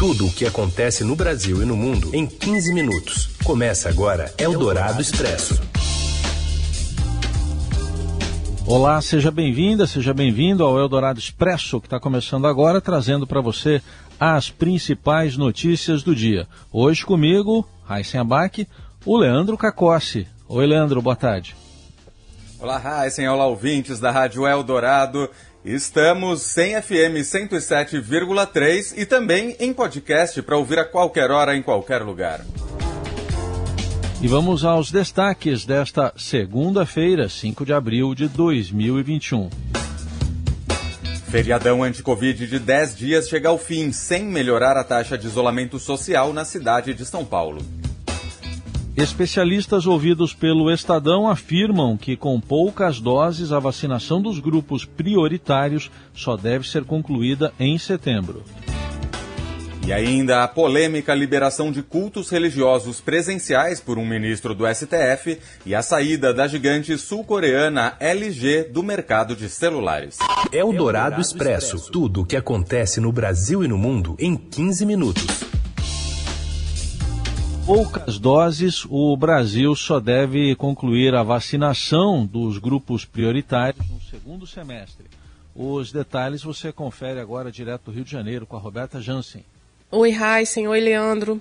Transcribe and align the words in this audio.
Tudo 0.00 0.28
o 0.28 0.32
que 0.32 0.46
acontece 0.46 1.04
no 1.04 1.14
Brasil 1.14 1.62
e 1.62 1.66
no 1.66 1.76
mundo 1.76 2.08
em 2.14 2.26
15 2.26 2.72
minutos. 2.72 3.28
Começa 3.44 3.90
agora 3.90 4.32
Eldorado 4.38 4.98
Expresso. 4.98 5.60
Olá, 8.66 9.02
seja 9.02 9.30
bem-vinda, 9.30 9.86
seja 9.86 10.14
bem-vindo 10.14 10.64
ao 10.64 10.78
Eldorado 10.78 11.18
Expresso, 11.18 11.78
que 11.82 11.86
está 11.86 12.00
começando 12.00 12.46
agora, 12.46 12.80
trazendo 12.80 13.26
para 13.26 13.42
você 13.42 13.82
as 14.18 14.48
principais 14.48 15.36
notícias 15.36 16.02
do 16.02 16.16
dia. 16.16 16.48
Hoje 16.72 17.04
comigo, 17.04 17.68
Raíssen 17.84 18.22
Abac, 18.22 18.66
o 19.04 19.18
Leandro 19.18 19.58
Cacossi. 19.58 20.26
Oi, 20.48 20.66
Leandro, 20.66 21.02
boa 21.02 21.14
tarde. 21.14 21.54
Olá, 22.58 22.78
Raíssen, 22.78 23.28
olá, 23.28 23.46
ouvintes 23.46 24.00
da 24.00 24.10
Rádio 24.10 24.46
Eldorado. 24.46 25.28
Estamos 25.64 26.40
sem 26.40 26.80
FM 26.80 27.20
107,3 27.20 28.94
e 28.96 29.04
também 29.04 29.54
em 29.60 29.74
podcast 29.74 30.40
para 30.40 30.56
ouvir 30.56 30.78
a 30.78 30.86
qualquer 30.86 31.30
hora, 31.30 31.54
em 31.54 31.62
qualquer 31.62 32.00
lugar. 32.00 32.40
E 34.22 34.26
vamos 34.26 34.64
aos 34.64 34.90
destaques 34.90 35.66
desta 35.66 36.14
segunda-feira, 36.16 37.28
5 37.28 37.66
de 37.66 37.74
abril 37.74 38.14
de 38.14 38.26
2021. 38.26 39.50
Feriadão 41.30 41.82
anti-Covid 41.82 42.46
de 42.46 42.58
10 42.58 42.96
dias 42.96 43.28
chega 43.28 43.50
ao 43.50 43.58
fim, 43.58 43.92
sem 43.92 44.24
melhorar 44.24 44.78
a 44.78 44.84
taxa 44.84 45.18
de 45.18 45.26
isolamento 45.26 45.78
social 45.78 46.32
na 46.32 46.46
cidade 46.46 46.94
de 46.94 47.04
São 47.04 47.22
Paulo. 47.22 47.60
Especialistas 49.00 49.86
ouvidos 49.86 50.34
pelo 50.34 50.70
Estadão 50.70 51.26
afirmam 51.26 51.96
que, 51.96 52.18
com 52.18 52.38
poucas 52.38 53.00
doses, 53.00 53.50
a 53.50 53.58
vacinação 53.58 54.20
dos 54.20 54.38
grupos 54.38 54.84
prioritários 54.84 55.90
só 56.12 56.36
deve 56.36 56.68
ser 56.68 56.84
concluída 56.84 57.50
em 57.58 57.78
setembro. 57.78 58.44
E 59.86 59.90
ainda 59.90 60.44
a 60.44 60.48
polêmica 60.48 61.14
liberação 61.14 61.72
de 61.72 61.82
cultos 61.82 62.28
religiosos 62.28 63.00
presenciais 63.00 63.80
por 63.80 63.96
um 63.96 64.04
ministro 64.04 64.54
do 64.54 64.66
STF 64.66 65.38
e 65.64 65.74
a 65.74 65.80
saída 65.80 66.34
da 66.34 66.46
gigante 66.46 66.98
sul-coreana 66.98 67.94
LG 67.98 68.64
do 68.64 68.82
mercado 68.82 69.34
de 69.34 69.48
celulares. 69.48 70.18
É 70.52 70.62
o 70.62 70.74
Dourado 70.74 71.22
Expresso. 71.22 71.90
Tudo 71.90 72.20
o 72.20 72.26
que 72.26 72.36
acontece 72.36 73.00
no 73.00 73.10
Brasil 73.10 73.64
e 73.64 73.68
no 73.68 73.78
mundo 73.78 74.14
em 74.18 74.36
15 74.36 74.84
minutos. 74.84 75.49
Poucas 77.72 78.18
doses, 78.18 78.84
o 78.90 79.16
Brasil 79.16 79.76
só 79.76 80.00
deve 80.00 80.56
concluir 80.56 81.14
a 81.14 81.22
vacinação 81.22 82.26
dos 82.26 82.58
grupos 82.58 83.04
prioritários 83.04 83.88
no 83.88 84.00
segundo 84.00 84.44
semestre. 84.44 85.06
Os 85.54 85.92
detalhes 85.92 86.42
você 86.42 86.72
confere 86.72 87.20
agora 87.20 87.52
direto 87.52 87.84
do 87.84 87.92
Rio 87.92 88.04
de 88.04 88.10
Janeiro 88.10 88.44
com 88.44 88.56
a 88.56 88.58
Roberta 88.58 89.00
Jansen. 89.00 89.44
Oi, 89.88 90.10
Heisen. 90.10 90.66
Oi, 90.66 90.80
Leandro. 90.80 91.40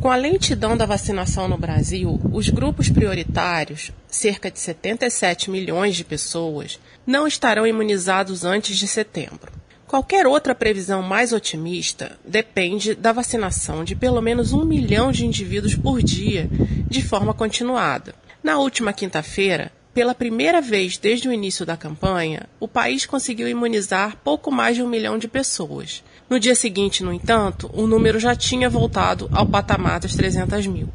Com 0.00 0.08
a 0.08 0.14
lentidão 0.14 0.76
da 0.76 0.86
vacinação 0.86 1.48
no 1.48 1.58
Brasil, 1.58 2.20
os 2.32 2.48
grupos 2.48 2.88
prioritários, 2.88 3.90
cerca 4.06 4.52
de 4.52 4.60
77 4.60 5.50
milhões 5.50 5.96
de 5.96 6.04
pessoas, 6.04 6.78
não 7.04 7.26
estarão 7.26 7.66
imunizados 7.66 8.44
antes 8.44 8.78
de 8.78 8.86
setembro. 8.86 9.50
Qualquer 9.86 10.26
outra 10.26 10.52
previsão 10.52 11.00
mais 11.00 11.32
otimista 11.32 12.18
depende 12.24 12.92
da 12.94 13.12
vacinação 13.12 13.84
de 13.84 13.94
pelo 13.94 14.20
menos 14.20 14.52
um 14.52 14.64
milhão 14.64 15.12
de 15.12 15.24
indivíduos 15.24 15.76
por 15.76 16.02
dia, 16.02 16.50
de 16.88 17.02
forma 17.02 17.32
continuada. 17.32 18.12
Na 18.42 18.58
última 18.58 18.92
quinta-feira, 18.92 19.70
pela 19.94 20.12
primeira 20.12 20.60
vez 20.60 20.98
desde 20.98 21.28
o 21.28 21.32
início 21.32 21.64
da 21.64 21.76
campanha, 21.76 22.48
o 22.58 22.66
país 22.66 23.06
conseguiu 23.06 23.48
imunizar 23.48 24.16
pouco 24.24 24.50
mais 24.50 24.74
de 24.74 24.82
um 24.82 24.88
milhão 24.88 25.16
de 25.16 25.28
pessoas. 25.28 26.02
No 26.28 26.40
dia 26.40 26.56
seguinte, 26.56 27.04
no 27.04 27.12
entanto, 27.12 27.70
o 27.72 27.86
número 27.86 28.18
já 28.18 28.34
tinha 28.34 28.68
voltado 28.68 29.30
ao 29.32 29.46
patamar 29.46 30.00
das 30.00 30.16
300 30.16 30.66
mil. 30.66 30.88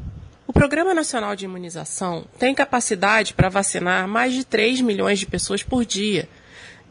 O 0.46 0.52
Programa 0.52 0.94
Nacional 0.94 1.34
de 1.34 1.46
Imunização 1.46 2.26
tem 2.38 2.54
capacidade 2.54 3.34
para 3.34 3.48
vacinar 3.48 4.06
mais 4.06 4.34
de 4.34 4.44
3 4.44 4.82
milhões 4.82 5.18
de 5.18 5.26
pessoas 5.26 5.64
por 5.64 5.86
dia, 5.86 6.28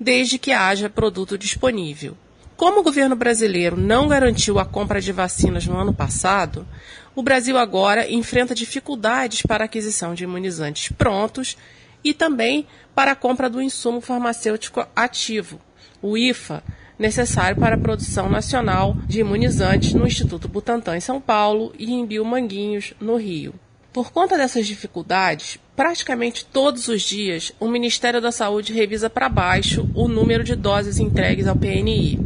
desde 0.01 0.39
que 0.39 0.51
haja 0.51 0.89
produto 0.89 1.37
disponível. 1.37 2.17
Como 2.57 2.81
o 2.81 2.83
governo 2.83 3.15
brasileiro 3.15 3.77
não 3.77 4.09
garantiu 4.09 4.59
a 4.59 4.65
compra 4.65 5.01
de 5.01 5.13
vacinas 5.13 5.67
no 5.67 5.77
ano 5.77 5.93
passado, 5.93 6.67
o 7.15 7.23
Brasil 7.23 7.59
agora 7.59 8.11
enfrenta 8.11 8.55
dificuldades 8.55 9.43
para 9.43 9.65
a 9.65 9.67
aquisição 9.67 10.15
de 10.15 10.25
imunizantes 10.25 10.91
prontos 10.93 11.57
e 12.03 12.15
também 12.15 12.67
para 12.95 13.13
a 13.13 13.17
compra 13.17 13.51
do 13.51 13.61
insumo 13.61 14.01
farmacêutico 14.01 14.87
ativo, 14.97 15.61
o 16.01 16.17
IFA, 16.17 16.63
necessário 16.99 17.59
para 17.59 17.77
a 17.77 17.79
produção 17.79 18.29
nacional 18.29 18.95
de 19.07 19.21
imunizantes 19.21 19.95
no 19.95 20.07
Instituto 20.07 20.49
Butantan 20.49 20.97
em 20.97 21.01
São 21.01 21.21
Paulo 21.21 21.73
e 21.79 21.93
em 21.93 22.05
Biomanguinhos, 22.07 22.95
no 23.01 23.17
Rio. 23.17 23.55
Por 23.93 24.13
conta 24.13 24.37
dessas 24.37 24.69
dificuldades, 24.69 25.59
praticamente 25.75 26.45
todos 26.45 26.87
os 26.87 27.03
dias 27.03 27.53
o 27.59 27.67
Ministério 27.67 28.21
da 28.21 28.31
Saúde 28.31 28.73
revisa 28.73 29.11
para 29.11 29.29
baixo 29.29 29.89
o 29.97 30.07
número 30.07 30.45
de 30.45 30.55
doses 30.55 31.01
entregues 31.01 31.49
ao 31.49 31.57
PNI. 31.57 32.17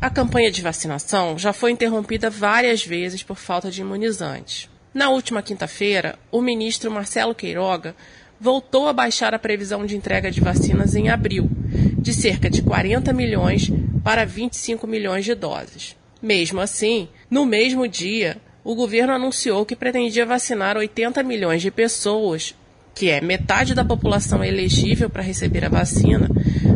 A 0.00 0.08
campanha 0.08 0.50
de 0.50 0.62
vacinação 0.62 1.38
já 1.38 1.52
foi 1.52 1.72
interrompida 1.72 2.30
várias 2.30 2.86
vezes 2.86 3.22
por 3.22 3.36
falta 3.36 3.70
de 3.70 3.82
imunizantes. 3.82 4.70
Na 4.94 5.10
última 5.10 5.42
quinta-feira, 5.42 6.18
o 6.32 6.40
ministro 6.40 6.90
Marcelo 6.90 7.34
Queiroga 7.34 7.94
voltou 8.40 8.88
a 8.88 8.92
baixar 8.92 9.34
a 9.34 9.38
previsão 9.38 9.84
de 9.84 9.94
entrega 9.94 10.30
de 10.30 10.40
vacinas 10.40 10.94
em 10.94 11.10
abril, 11.10 11.50
de 11.98 12.14
cerca 12.14 12.48
de 12.48 12.62
40 12.62 13.12
milhões 13.12 13.70
para 14.02 14.24
25 14.24 14.86
milhões 14.86 15.26
de 15.26 15.34
doses. 15.34 15.94
Mesmo 16.22 16.60
assim, 16.60 17.08
no 17.30 17.44
mesmo 17.44 17.86
dia, 17.86 18.38
o 18.68 18.74
governo 18.74 19.14
anunciou 19.14 19.64
que 19.64 19.74
pretendia 19.74 20.26
vacinar 20.26 20.76
80 20.76 21.22
milhões 21.22 21.62
de 21.62 21.70
pessoas, 21.70 22.54
que 22.94 23.08
é 23.08 23.18
metade 23.18 23.74
da 23.74 23.82
população 23.82 24.44
elegível 24.44 25.08
para 25.08 25.22
receber 25.22 25.64
a 25.64 25.70
vacina, 25.70 26.28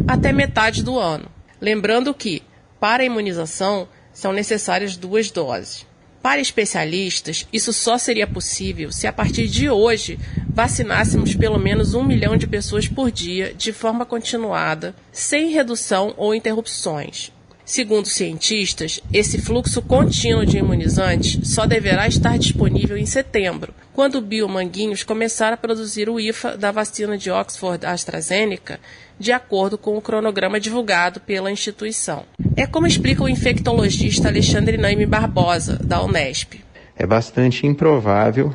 até 0.09 0.33
metade 0.33 0.83
do 0.83 0.99
ano. 0.99 1.27
Lembrando 1.61 2.15
que, 2.15 2.43
para 2.81 3.03
a 3.03 3.05
imunização, 3.05 3.87
são 4.11 4.33
necessárias 4.33 4.97
duas 4.97 5.31
doses. 5.31 5.87
Para 6.23 6.41
especialistas, 6.41 7.47
isso 7.53 7.75
só 7.75 7.99
seria 7.99 8.27
possível 8.27 8.91
se 8.91 9.07
a 9.07 9.13
partir 9.13 9.47
de 9.47 9.69
hoje 9.69 10.19
vacinássemos 10.49 11.35
pelo 11.35 11.59
menos 11.59 11.93
um 11.93 12.03
milhão 12.03 12.39
de 12.39 12.47
pessoas 12.47 12.89
por 12.89 13.11
dia 13.11 13.53
de 13.53 13.71
forma 13.71 14.07
continuada, 14.07 14.95
sem 15.13 15.51
redução 15.51 16.15
ou 16.17 16.35
interrupções. 16.35 17.31
Segundo 17.73 18.07
cientistas, 18.07 19.01
esse 19.11 19.41
fluxo 19.41 19.81
contínuo 19.81 20.45
de 20.45 20.59
imunizantes 20.59 21.55
só 21.55 21.65
deverá 21.65 22.07
estar 22.07 22.37
disponível 22.37 22.99
em 22.99 23.07
setembro, 23.07 23.73
quando 23.95 24.17
o 24.17 24.21
Biomanguinhos 24.21 25.03
começar 25.03 25.55
a 25.55 25.57
produzir 25.57 26.07
o 26.07 26.21
IFA 26.21 26.59
da 26.59 26.71
vacina 26.71 27.17
de 27.17 27.31
Oxford 27.31 27.87
AstraZeneca, 27.87 28.79
de 29.19 29.33
acordo 29.33 29.79
com 29.79 29.97
o 29.97 30.03
cronograma 30.03 30.61
divulgado 30.61 31.19
pela 31.21 31.51
instituição. 31.51 32.27
É 32.55 32.67
como 32.67 32.87
explica 32.87 33.25
o 33.25 33.29
infectologista 33.29 34.29
Alexandre 34.29 34.77
Naime 34.77 35.07
Barbosa, 35.07 35.79
da 35.83 36.03
Unesp. 36.03 36.61
É 36.95 37.07
bastante 37.07 37.67
improvável 37.67 38.55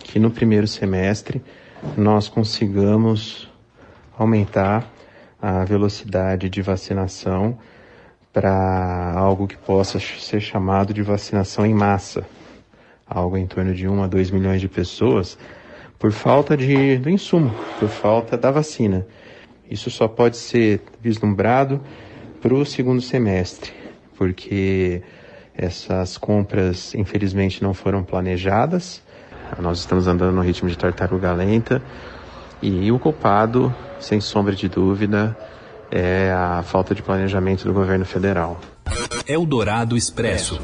que 0.00 0.18
no 0.18 0.28
primeiro 0.28 0.66
semestre 0.66 1.40
nós 1.96 2.28
consigamos 2.28 3.48
aumentar 4.18 4.92
a 5.40 5.64
velocidade 5.64 6.50
de 6.50 6.60
vacinação 6.60 7.56
para 8.32 9.12
algo 9.16 9.46
que 9.46 9.56
possa 9.56 9.98
ser 9.98 10.40
chamado 10.40 10.94
de 10.94 11.02
vacinação 11.02 11.66
em 11.66 11.74
massa, 11.74 12.24
algo 13.06 13.36
em 13.36 13.46
torno 13.46 13.74
de 13.74 13.88
1 13.88 14.02
a 14.02 14.06
2 14.06 14.30
milhões 14.30 14.60
de 14.60 14.68
pessoas, 14.68 15.38
por 15.98 16.12
falta 16.12 16.56
de, 16.56 16.98
do 16.98 17.10
insumo, 17.10 17.52
por 17.78 17.88
falta 17.88 18.36
da 18.36 18.50
vacina. 18.50 19.06
Isso 19.68 19.90
só 19.90 20.08
pode 20.08 20.36
ser 20.36 20.82
vislumbrado 21.00 21.80
para 22.40 22.54
o 22.54 22.64
segundo 22.64 23.02
semestre, 23.02 23.72
porque 24.16 25.02
essas 25.54 26.16
compras, 26.16 26.94
infelizmente, 26.94 27.62
não 27.62 27.74
foram 27.74 28.02
planejadas 28.02 29.02
nós 29.58 29.80
estamos 29.80 30.06
andando 30.06 30.34
no 30.34 30.42
ritmo 30.42 30.68
de 30.68 30.78
tartaruga 30.78 31.32
lenta 31.32 31.82
e 32.62 32.92
o 32.92 32.98
culpado, 32.98 33.74
sem 33.98 34.20
sombra 34.20 34.54
de 34.54 34.68
dúvida, 34.68 35.36
é 35.90 36.32
a 36.32 36.62
falta 36.62 36.94
de 36.94 37.02
planejamento 37.02 37.64
do 37.64 37.72
governo 37.72 38.04
federal. 38.04 38.60
Eldorado 39.26 39.96
Expresso. 39.96 40.60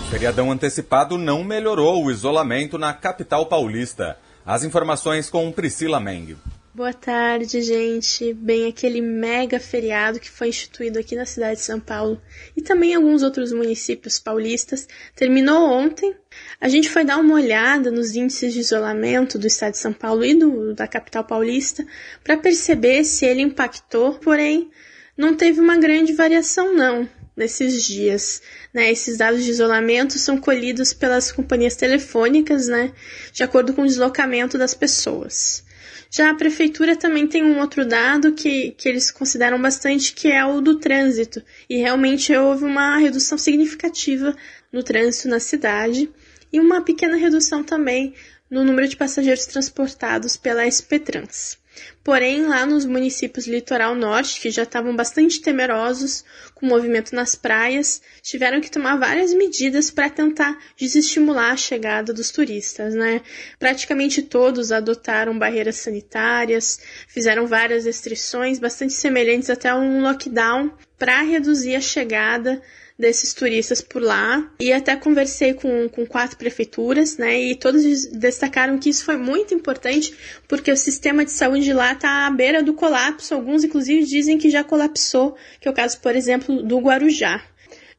O 0.00 0.10
feriadão 0.10 0.50
antecipado 0.50 1.16
não 1.16 1.44
melhorou 1.44 2.04
o 2.04 2.10
isolamento 2.10 2.76
na 2.76 2.92
capital 2.92 3.46
paulista. 3.46 4.16
As 4.44 4.64
informações 4.64 5.30
com 5.30 5.52
Priscila 5.52 6.00
Meng. 6.00 6.36
Boa 6.72 6.92
tarde, 6.92 7.60
gente. 7.62 8.32
Bem, 8.32 8.68
aquele 8.68 9.00
mega 9.00 9.58
feriado 9.58 10.20
que 10.20 10.30
foi 10.30 10.50
instituído 10.50 11.00
aqui 11.00 11.16
na 11.16 11.26
cidade 11.26 11.56
de 11.56 11.66
São 11.66 11.80
Paulo 11.80 12.22
e 12.56 12.62
também 12.62 12.92
em 12.92 12.94
alguns 12.94 13.24
outros 13.24 13.52
municípios 13.52 14.20
paulistas 14.20 14.86
terminou 15.16 15.68
ontem. 15.68 16.14
A 16.60 16.68
gente 16.68 16.88
foi 16.88 17.04
dar 17.04 17.16
uma 17.16 17.34
olhada 17.34 17.90
nos 17.90 18.14
índices 18.14 18.52
de 18.52 18.60
isolamento 18.60 19.36
do 19.36 19.48
estado 19.48 19.72
de 19.72 19.78
São 19.78 19.92
Paulo 19.92 20.24
e 20.24 20.32
do, 20.32 20.72
da 20.72 20.86
capital 20.86 21.24
paulista 21.24 21.84
para 22.22 22.36
perceber 22.36 23.02
se 23.02 23.26
ele 23.26 23.42
impactou, 23.42 24.14
porém 24.20 24.70
não 25.16 25.34
teve 25.34 25.60
uma 25.60 25.76
grande 25.76 26.12
variação 26.12 26.72
não. 26.72 27.08
nesses 27.36 27.82
dias. 27.82 28.42
Né? 28.72 28.92
Esses 28.92 29.18
dados 29.18 29.42
de 29.42 29.50
isolamento 29.50 30.20
são 30.20 30.38
colhidos 30.38 30.92
pelas 30.92 31.32
companhias 31.32 31.74
telefônicas, 31.74 32.68
né? 32.68 32.92
de 33.32 33.42
acordo 33.42 33.74
com 33.74 33.82
o 33.82 33.86
deslocamento 33.86 34.56
das 34.56 34.72
pessoas. 34.72 35.68
Já 36.10 36.30
a 36.30 36.34
prefeitura 36.34 36.96
também 36.96 37.26
tem 37.26 37.44
um 37.44 37.60
outro 37.60 37.86
dado 37.86 38.32
que, 38.32 38.72
que 38.72 38.88
eles 38.88 39.12
consideram 39.12 39.62
bastante, 39.62 40.12
que 40.12 40.28
é 40.28 40.44
o 40.44 40.60
do 40.60 40.80
trânsito. 40.80 41.40
E 41.68 41.76
realmente 41.76 42.34
houve 42.34 42.64
uma 42.64 42.96
redução 42.98 43.38
significativa 43.38 44.34
no 44.72 44.82
trânsito 44.82 45.28
na 45.28 45.38
cidade 45.38 46.10
e 46.52 46.58
uma 46.58 46.82
pequena 46.82 47.16
redução 47.16 47.62
também 47.62 48.12
no 48.50 48.64
número 48.64 48.88
de 48.88 48.96
passageiros 48.96 49.46
transportados 49.46 50.36
pela 50.36 50.66
SP 50.66 50.98
Trans. 50.98 51.60
Porém, 52.02 52.46
lá 52.46 52.66
nos 52.66 52.84
municípios 52.84 53.46
litoral 53.46 53.94
norte, 53.94 54.40
que 54.40 54.50
já 54.50 54.64
estavam 54.64 54.96
bastante 54.96 55.40
temerosos 55.40 56.24
com 56.54 56.66
o 56.66 56.68
movimento 56.68 57.14
nas 57.14 57.34
praias, 57.34 58.02
tiveram 58.22 58.60
que 58.60 58.70
tomar 58.70 58.96
várias 58.96 59.32
medidas 59.32 59.90
para 59.90 60.10
tentar 60.10 60.58
desestimular 60.76 61.52
a 61.52 61.56
chegada 61.56 62.12
dos 62.12 62.30
turistas, 62.30 62.94
né? 62.94 63.22
Praticamente 63.58 64.22
todos 64.22 64.72
adotaram 64.72 65.38
barreiras 65.38 65.76
sanitárias, 65.76 66.80
fizeram 67.06 67.46
várias 67.46 67.84
restrições 67.84 68.58
bastante 68.58 68.92
semelhantes 68.94 69.50
até 69.50 69.68
a 69.68 69.76
um 69.76 70.02
lockdown 70.02 70.72
para 70.98 71.22
reduzir 71.22 71.76
a 71.76 71.80
chegada 71.80 72.60
desses 73.00 73.32
turistas 73.32 73.80
por 73.80 74.02
lá 74.02 74.48
e 74.60 74.72
até 74.72 74.94
conversei 74.94 75.54
com, 75.54 75.88
com 75.88 76.06
quatro 76.06 76.36
prefeituras, 76.36 77.16
né? 77.16 77.40
E 77.40 77.54
todos 77.54 77.82
destacaram 78.06 78.78
que 78.78 78.90
isso 78.90 79.04
foi 79.04 79.16
muito 79.16 79.54
importante 79.54 80.14
porque 80.46 80.70
o 80.70 80.76
sistema 80.76 81.24
de 81.24 81.32
saúde 81.32 81.72
lá 81.72 81.92
está 81.92 82.26
à 82.26 82.30
beira 82.30 82.62
do 82.62 82.74
colapso. 82.74 83.34
Alguns, 83.34 83.64
inclusive, 83.64 84.04
dizem 84.04 84.36
que 84.38 84.50
já 84.50 84.62
colapsou, 84.62 85.36
que 85.60 85.66
é 85.66 85.70
o 85.70 85.74
caso, 85.74 85.98
por 86.00 86.14
exemplo, 86.14 86.62
do 86.62 86.78
Guarujá. 86.78 87.42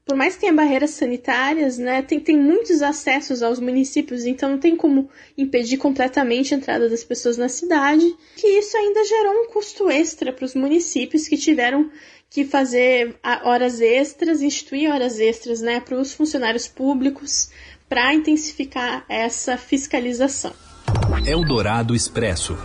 Por 0.06 0.16
mais 0.16 0.34
que 0.34 0.42
tenha 0.42 0.54
barreiras 0.54 0.92
sanitárias, 0.92 1.78
né, 1.78 2.02
tem, 2.02 2.20
tem 2.20 2.38
muitos 2.38 2.82
acessos 2.82 3.44
aos 3.44 3.60
municípios, 3.60 4.26
então 4.26 4.50
não 4.50 4.58
tem 4.58 4.76
como 4.76 5.10
impedir 5.38 5.78
completamente 5.78 6.54
a 6.54 6.58
entrada 6.58 6.90
das 6.90 7.04
pessoas 7.04 7.38
na 7.38 7.48
cidade, 7.48 8.06
que 8.36 8.48
isso 8.48 8.76
ainda 8.76 9.04
gerou 9.06 9.34
um 9.34 9.48
custo 9.48 9.90
extra 9.90 10.34
para 10.34 10.46
os 10.46 10.56
municípios 10.56 11.28
que 11.28 11.38
tiveram 11.38 11.90
que 12.30 12.46
fazer 12.46 13.16
horas 13.44 13.82
extras, 13.82 14.42
instituir 14.42 14.90
horas 14.90 15.20
extras 15.20 15.62
né, 15.62 15.80
para 15.80 16.00
os 16.00 16.14
funcionários 16.14 16.68
públicos 16.68 17.50
para 17.88 18.14
intensificar 18.14 19.06
essa 19.10 19.58
fiscalização. 19.58 20.54
Eldorado 21.26 21.94
Expresso. 21.94 22.58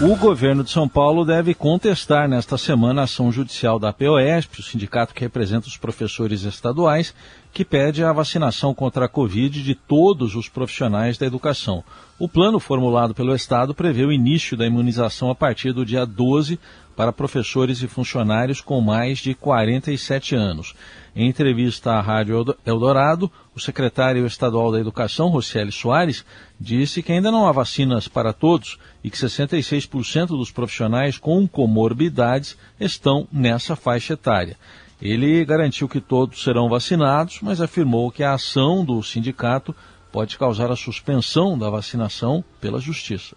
O 0.00 0.14
governo 0.14 0.62
de 0.62 0.70
São 0.70 0.88
Paulo 0.88 1.24
deve 1.24 1.52
contestar 1.54 2.28
nesta 2.28 2.56
semana 2.56 3.00
a 3.00 3.04
ação 3.04 3.32
judicial 3.32 3.80
da 3.80 3.92
POSP, 3.92 4.60
o 4.60 4.62
sindicato 4.62 5.12
que 5.12 5.22
representa 5.22 5.66
os 5.66 5.76
professores 5.76 6.42
estaduais, 6.42 7.12
que 7.58 7.64
pede 7.64 8.04
a 8.04 8.12
vacinação 8.12 8.72
contra 8.72 9.06
a 9.06 9.08
Covid 9.08 9.64
de 9.64 9.74
todos 9.74 10.36
os 10.36 10.48
profissionais 10.48 11.18
da 11.18 11.26
educação. 11.26 11.82
O 12.16 12.28
plano 12.28 12.60
formulado 12.60 13.16
pelo 13.16 13.34
Estado 13.34 13.74
prevê 13.74 14.04
o 14.04 14.12
início 14.12 14.56
da 14.56 14.64
imunização 14.64 15.28
a 15.28 15.34
partir 15.34 15.72
do 15.72 15.84
dia 15.84 16.06
12 16.06 16.56
para 16.94 17.12
professores 17.12 17.82
e 17.82 17.88
funcionários 17.88 18.60
com 18.60 18.80
mais 18.80 19.18
de 19.18 19.34
47 19.34 20.36
anos. 20.36 20.72
Em 21.16 21.28
entrevista 21.28 21.94
à 21.94 22.00
Rádio 22.00 22.56
Eldorado, 22.64 23.28
o 23.52 23.58
secretário 23.58 24.24
estadual 24.24 24.70
da 24.70 24.78
Educação, 24.78 25.26
Rocieli 25.26 25.72
Soares, 25.72 26.24
disse 26.60 27.02
que 27.02 27.10
ainda 27.10 27.32
não 27.32 27.44
há 27.44 27.50
vacinas 27.50 28.06
para 28.06 28.32
todos 28.32 28.78
e 29.02 29.10
que 29.10 29.18
66% 29.18 30.28
dos 30.28 30.52
profissionais 30.52 31.18
com 31.18 31.44
comorbidades 31.48 32.56
estão 32.78 33.26
nessa 33.32 33.74
faixa 33.74 34.12
etária. 34.12 34.56
Ele 35.00 35.44
garantiu 35.44 35.88
que 35.88 36.00
todos 36.00 36.42
serão 36.42 36.68
vacinados, 36.68 37.38
mas 37.40 37.60
afirmou 37.60 38.10
que 38.10 38.24
a 38.24 38.34
ação 38.34 38.84
do 38.84 39.02
sindicato 39.02 39.74
pode 40.10 40.36
causar 40.36 40.70
a 40.70 40.76
suspensão 40.76 41.56
da 41.56 41.70
vacinação 41.70 42.44
pela 42.60 42.80
Justiça. 42.80 43.36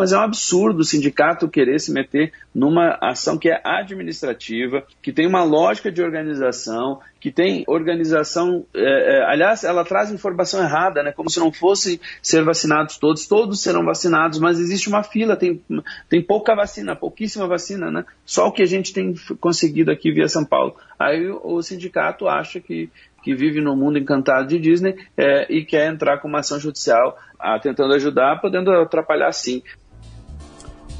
Mas 0.00 0.12
é 0.12 0.16
um 0.16 0.22
absurdo 0.22 0.80
o 0.80 0.84
sindicato 0.84 1.46
querer 1.46 1.78
se 1.78 1.92
meter 1.92 2.32
numa 2.54 2.96
ação 3.02 3.36
que 3.36 3.50
é 3.50 3.60
administrativa, 3.62 4.82
que 5.02 5.12
tem 5.12 5.26
uma 5.26 5.44
lógica 5.44 5.92
de 5.92 6.02
organização, 6.02 7.00
que 7.20 7.30
tem 7.30 7.64
organização. 7.66 8.64
É, 8.74 9.18
é, 9.18 9.24
aliás, 9.26 9.62
ela 9.62 9.84
traz 9.84 10.10
informação 10.10 10.62
errada, 10.62 11.02
né? 11.02 11.12
como 11.12 11.28
se 11.28 11.38
não 11.38 11.52
fossem 11.52 12.00
ser 12.22 12.42
vacinados 12.42 12.96
todos. 12.96 13.26
Todos 13.26 13.60
serão 13.60 13.84
vacinados, 13.84 14.38
mas 14.38 14.58
existe 14.58 14.88
uma 14.88 15.02
fila, 15.02 15.36
tem, 15.36 15.62
tem 16.08 16.22
pouca 16.22 16.54
vacina, 16.56 16.96
pouquíssima 16.96 17.46
vacina, 17.46 17.90
né? 17.90 18.06
Só 18.24 18.46
o 18.46 18.52
que 18.52 18.62
a 18.62 18.66
gente 18.66 18.94
tem 18.94 19.14
conseguido 19.38 19.90
aqui 19.90 20.10
via 20.10 20.28
São 20.28 20.46
Paulo. 20.46 20.76
Aí 20.98 21.28
o, 21.28 21.60
sindicato 21.60 22.26
acha 22.26 22.58
que 22.58 22.88
que 23.22 23.34
vive 23.34 23.60
no 23.60 23.76
mundo 23.76 23.98
encantado 23.98 24.48
de 24.48 24.58
Disney 24.58 24.96
é, 25.14 25.46
e 25.52 25.62
quer 25.62 25.92
entrar 25.92 26.18
com 26.20 26.26
uma 26.26 26.38
ação 26.38 26.58
judicial 26.58 27.18
tentando 27.62 27.94
ajudar, 27.94 28.40
podendo 28.40 28.70
atrapalhar 28.72 29.30
sim. 29.32 29.62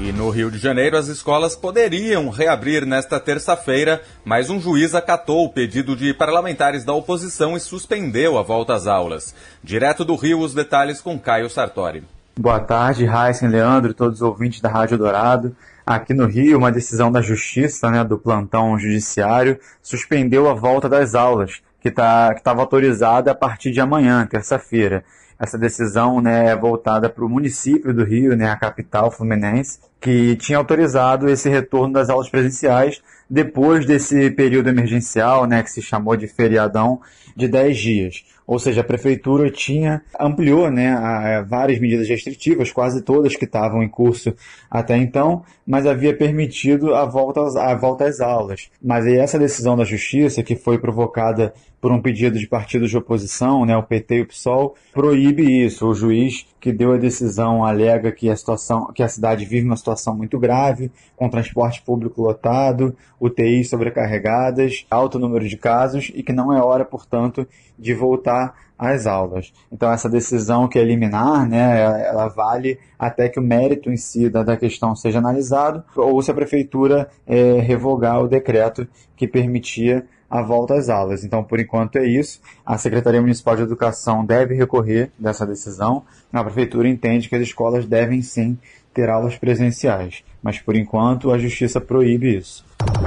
E 0.00 0.12
no 0.12 0.30
Rio 0.30 0.48
de 0.48 0.58
Janeiro, 0.58 0.96
as 0.96 1.08
escolas 1.08 1.56
poderiam 1.56 2.30
reabrir 2.30 2.86
nesta 2.86 3.18
terça-feira, 3.18 4.00
mas 4.24 4.48
um 4.48 4.60
juiz 4.60 4.94
acatou 4.94 5.44
o 5.44 5.48
pedido 5.52 5.96
de 5.96 6.14
parlamentares 6.14 6.84
da 6.84 6.92
oposição 6.92 7.56
e 7.56 7.60
suspendeu 7.60 8.38
a 8.38 8.42
volta 8.42 8.74
às 8.74 8.86
aulas. 8.86 9.34
Direto 9.60 10.04
do 10.04 10.14
Rio, 10.14 10.38
os 10.38 10.54
detalhes 10.54 11.00
com 11.00 11.18
Caio 11.18 11.50
Sartori. 11.50 12.04
Boa 12.38 12.60
tarde, 12.60 13.04
Raíssen, 13.04 13.48
Leandro 13.48 13.92
todos 13.92 14.20
os 14.20 14.22
ouvintes 14.22 14.60
da 14.60 14.68
Rádio 14.68 14.96
Dourado. 14.96 15.56
Aqui 15.84 16.14
no 16.14 16.26
Rio, 16.26 16.58
uma 16.58 16.70
decisão 16.70 17.10
da 17.10 17.20
Justiça, 17.20 17.90
né, 17.90 18.04
do 18.04 18.16
plantão 18.16 18.78
judiciário, 18.78 19.58
suspendeu 19.82 20.48
a 20.48 20.54
volta 20.54 20.88
das 20.88 21.16
aulas, 21.16 21.60
que 21.80 21.90
tá, 21.90 22.32
estava 22.36 22.60
autorizada 22.60 23.32
a 23.32 23.34
partir 23.34 23.72
de 23.72 23.80
amanhã, 23.80 24.24
terça-feira. 24.24 25.02
Essa 25.38 25.56
decisão 25.56 26.20
né, 26.20 26.48
é 26.48 26.56
voltada 26.56 27.08
para 27.08 27.24
o 27.24 27.28
município 27.28 27.94
do 27.94 28.04
Rio, 28.04 28.36
né, 28.36 28.50
a 28.50 28.56
capital 28.56 29.10
fluminense, 29.10 29.78
que 30.00 30.36
tinha 30.36 30.58
autorizado 30.58 31.28
esse 31.28 31.48
retorno 31.48 31.94
das 31.94 32.10
aulas 32.10 32.28
presenciais 32.28 33.00
depois 33.30 33.84
desse 33.84 34.30
período 34.30 34.68
emergencial, 34.68 35.46
né, 35.46 35.62
que 35.62 35.70
se 35.70 35.82
chamou 35.82 36.16
de 36.16 36.26
feriadão, 36.26 37.00
de 37.36 37.46
10 37.46 37.78
dias. 37.78 38.24
Ou 38.48 38.58
seja, 38.58 38.80
a 38.80 38.84
prefeitura 38.84 39.50
tinha 39.50 40.02
ampliou 40.18 40.70
né, 40.70 40.90
a, 40.90 41.38
a 41.38 41.42
várias 41.42 41.78
medidas 41.78 42.08
restritivas, 42.08 42.72
quase 42.72 43.02
todas 43.02 43.36
que 43.36 43.44
estavam 43.44 43.82
em 43.82 43.88
curso 43.88 44.34
até 44.70 44.96
então, 44.96 45.44
mas 45.66 45.86
havia 45.86 46.16
permitido 46.16 46.94
a 46.94 47.04
volta, 47.04 47.42
a 47.60 47.74
volta 47.74 48.06
às 48.06 48.20
aulas. 48.20 48.70
Mas 48.82 49.04
aí 49.04 49.18
essa 49.18 49.38
decisão 49.38 49.76
da 49.76 49.84
justiça, 49.84 50.42
que 50.42 50.56
foi 50.56 50.78
provocada 50.78 51.52
por 51.80 51.92
um 51.92 52.00
pedido 52.00 52.38
de 52.38 52.46
partidos 52.46 52.90
de 52.90 52.96
oposição, 52.96 53.64
né, 53.64 53.76
o 53.76 53.82
PT 53.82 54.16
e 54.16 54.22
o 54.22 54.26
PSOL, 54.26 54.74
proíbe 54.92 55.64
isso. 55.64 55.86
O 55.86 55.94
juiz 55.94 56.46
que 56.60 56.72
deu 56.72 56.92
a 56.92 56.96
decisão 56.96 57.64
alega 57.64 58.10
que 58.10 58.28
a 58.28 58.36
situação, 58.36 58.92
que 58.92 59.02
a 59.02 59.08
cidade 59.08 59.44
vive 59.44 59.66
uma 59.66 59.76
situação 59.76 60.16
muito 60.16 60.38
grave, 60.38 60.90
com 61.16 61.28
transporte 61.28 61.82
público 61.82 62.22
lotado, 62.22 62.96
UTIs 63.20 63.70
sobrecarregadas, 63.70 64.86
alto 64.90 65.18
número 65.18 65.48
de 65.48 65.56
casos 65.56 66.10
e 66.14 66.22
que 66.22 66.32
não 66.32 66.52
é 66.52 66.60
hora, 66.60 66.84
portanto, 66.84 67.46
de 67.78 67.94
voltar 67.94 68.54
às 68.78 69.06
aulas. 69.06 69.52
Então 69.72 69.92
essa 69.92 70.08
decisão 70.08 70.68
que 70.68 70.78
é 70.78 70.84
liminar, 70.84 71.48
né, 71.48 72.06
ela 72.06 72.28
vale 72.28 72.78
até 72.98 73.28
que 73.28 73.38
o 73.38 73.42
mérito 73.42 73.90
em 73.90 73.96
si 73.96 74.30
da, 74.30 74.56
questão 74.56 74.94
seja 74.94 75.18
analisado 75.18 75.82
ou 75.96 76.20
se 76.22 76.30
a 76.30 76.34
prefeitura 76.34 77.08
é, 77.26 77.60
revogar 77.60 78.20
o 78.22 78.28
decreto 78.28 78.86
que 79.16 79.26
permitia 79.26 80.06
a 80.30 80.42
volta 80.42 80.74
às 80.74 80.88
aulas. 80.88 81.24
Então, 81.24 81.42
por 81.42 81.58
enquanto 81.58 81.96
é 81.96 82.06
isso. 82.06 82.40
A 82.64 82.76
Secretaria 82.76 83.20
Municipal 83.20 83.56
de 83.56 83.62
Educação 83.62 84.24
deve 84.24 84.54
recorrer 84.54 85.10
dessa 85.18 85.46
decisão. 85.46 86.02
A 86.32 86.44
Prefeitura 86.44 86.88
entende 86.88 87.28
que 87.28 87.34
as 87.34 87.42
escolas 87.42 87.86
devem 87.86 88.22
sim 88.22 88.58
ter 88.92 89.08
aulas 89.08 89.36
presenciais, 89.36 90.22
mas 90.42 90.58
por 90.58 90.74
enquanto 90.74 91.30
a 91.30 91.38
Justiça 91.38 91.80
proíbe 91.80 92.36
isso. 92.36 92.64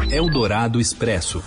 Eldorado 0.10 0.80
Expresso. 0.80 1.44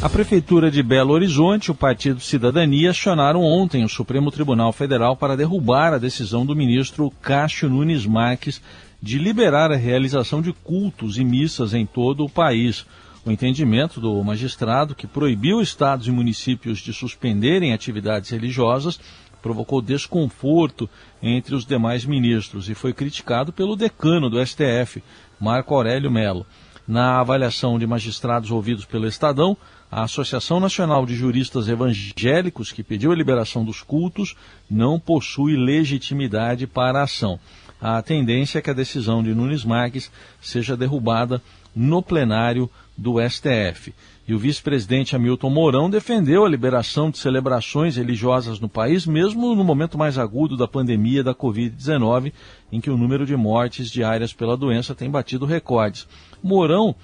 A 0.00 0.08
Prefeitura 0.08 0.70
de 0.70 0.80
Belo 0.80 1.12
Horizonte 1.12 1.66
e 1.66 1.70
o 1.72 1.74
Partido 1.74 2.20
Cidadania 2.20 2.90
acionaram 2.90 3.42
ontem 3.42 3.84
o 3.84 3.88
Supremo 3.88 4.30
Tribunal 4.30 4.72
Federal 4.72 5.16
para 5.16 5.36
derrubar 5.36 5.92
a 5.92 5.98
decisão 5.98 6.46
do 6.46 6.54
ministro 6.54 7.10
Cássio 7.20 7.68
Nunes 7.68 8.06
Marques 8.06 8.62
de 9.02 9.18
liberar 9.18 9.72
a 9.72 9.76
realização 9.76 10.40
de 10.40 10.52
cultos 10.52 11.18
e 11.18 11.24
missas 11.24 11.74
em 11.74 11.84
todo 11.84 12.24
o 12.24 12.30
país. 12.30 12.86
O 13.24 13.30
entendimento 13.30 14.00
do 14.00 14.22
magistrado, 14.22 14.94
que 14.94 15.06
proibiu 15.06 15.60
estados 15.60 16.06
e 16.06 16.10
municípios 16.10 16.78
de 16.78 16.92
suspenderem 16.92 17.72
atividades 17.72 18.30
religiosas, 18.30 18.98
provocou 19.42 19.80
desconforto 19.80 20.88
entre 21.22 21.54
os 21.54 21.64
demais 21.64 22.04
ministros 22.04 22.68
e 22.68 22.74
foi 22.74 22.92
criticado 22.92 23.52
pelo 23.52 23.76
decano 23.76 24.28
do 24.28 24.44
STF, 24.44 25.02
Marco 25.40 25.74
Aurélio 25.74 26.10
Melo. 26.10 26.46
Na 26.86 27.20
avaliação 27.20 27.78
de 27.78 27.86
magistrados 27.86 28.50
ouvidos 28.50 28.84
pelo 28.84 29.06
Estadão, 29.06 29.56
a 29.90 30.04
Associação 30.04 30.58
Nacional 30.58 31.04
de 31.04 31.14
Juristas 31.14 31.68
Evangélicos, 31.68 32.72
que 32.72 32.82
pediu 32.82 33.12
a 33.12 33.14
liberação 33.14 33.64
dos 33.64 33.82
cultos, 33.82 34.34
não 34.70 34.98
possui 34.98 35.56
legitimidade 35.56 36.66
para 36.66 37.00
a 37.00 37.04
ação. 37.04 37.38
A 37.80 38.02
tendência 38.02 38.58
é 38.58 38.62
que 38.62 38.70
a 38.70 38.74
decisão 38.74 39.22
de 39.22 39.34
Nunes 39.34 39.64
Marques 39.64 40.10
seja 40.40 40.76
derrubada 40.76 41.40
no 41.78 42.02
plenário 42.02 42.68
do 42.96 43.14
STF. 43.20 43.94
E 44.26 44.34
o 44.34 44.38
vice-presidente 44.38 45.14
Hamilton 45.14 45.48
Mourão 45.48 45.88
defendeu 45.88 46.44
a 46.44 46.48
liberação 46.48 47.08
de 47.08 47.18
celebrações 47.18 47.96
religiosas 47.96 48.58
no 48.58 48.68
país, 48.68 49.06
mesmo 49.06 49.54
no 49.54 49.62
momento 49.62 49.96
mais 49.96 50.18
agudo 50.18 50.56
da 50.56 50.66
pandemia 50.66 51.22
da 51.22 51.32
Covid-19, 51.32 52.32
em 52.72 52.80
que 52.80 52.90
o 52.90 52.98
número 52.98 53.24
de 53.24 53.36
mortes 53.36 53.90
diárias 53.90 54.32
pela 54.32 54.56
doença 54.56 54.92
tem 54.92 55.08
batido 55.08 55.46
recordes. 55.46 56.06
Mourão 56.42 56.96